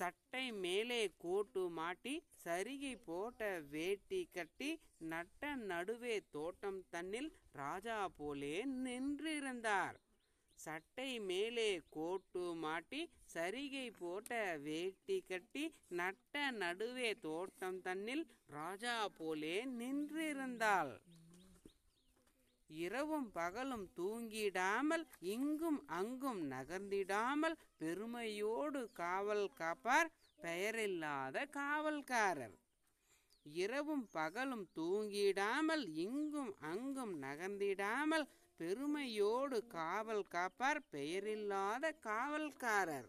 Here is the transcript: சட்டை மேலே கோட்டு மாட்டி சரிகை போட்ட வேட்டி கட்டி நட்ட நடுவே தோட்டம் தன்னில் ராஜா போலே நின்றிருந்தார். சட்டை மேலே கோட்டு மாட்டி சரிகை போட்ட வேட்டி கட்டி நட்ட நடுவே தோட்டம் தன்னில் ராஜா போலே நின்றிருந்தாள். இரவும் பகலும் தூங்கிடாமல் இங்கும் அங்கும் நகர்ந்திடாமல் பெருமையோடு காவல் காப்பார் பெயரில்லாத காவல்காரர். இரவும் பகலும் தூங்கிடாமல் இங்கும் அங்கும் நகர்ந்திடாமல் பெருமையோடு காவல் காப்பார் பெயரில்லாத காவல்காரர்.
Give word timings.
சட்டை 0.00 0.44
மேலே 0.64 1.00
கோட்டு 1.24 1.62
மாட்டி 1.78 2.12
சரிகை 2.44 2.92
போட்ட 3.06 3.48
வேட்டி 3.72 4.20
கட்டி 4.36 4.68
நட்ட 5.12 5.50
நடுவே 5.70 6.14
தோட்டம் 6.36 6.78
தன்னில் 6.94 7.28
ராஜா 7.52 7.98
போலே 8.18 8.54
நின்றிருந்தார். 8.84 9.96
சட்டை 10.58 11.10
மேலே 11.30 11.68
கோட்டு 11.96 12.44
மாட்டி 12.64 13.02
சரிகை 13.34 13.86
போட்ட 13.98 14.40
வேட்டி 14.66 15.18
கட்டி 15.30 15.64
நட்ட 16.00 16.50
நடுவே 16.62 17.10
தோட்டம் 17.26 17.80
தன்னில் 17.82 18.24
ராஜா 18.56 18.96
போலே 19.18 19.56
நின்றிருந்தாள். 19.80 20.94
இரவும் 22.70 23.30
பகலும் 23.32 23.90
தூங்கிடாமல் 23.96 25.04
இங்கும் 25.20 25.86
அங்கும் 25.86 26.50
நகர்ந்திடாமல் 26.50 27.56
பெருமையோடு 27.78 28.92
காவல் 28.92 29.46
காப்பார் 29.54 30.10
பெயரில்லாத 30.42 31.46
காவல்காரர். 31.56 32.56
இரவும் 33.42 34.06
பகலும் 34.12 34.66
தூங்கிடாமல் 34.76 35.84
இங்கும் 35.94 36.54
அங்கும் 36.60 37.22
நகர்ந்திடாமல் 37.22 38.26
பெருமையோடு 38.56 39.66
காவல் 39.66 40.26
காப்பார் 40.28 40.80
பெயரில்லாத 40.92 41.92
காவல்காரர். 42.04 43.08